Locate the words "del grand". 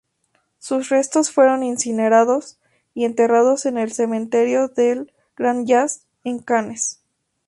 4.67-5.69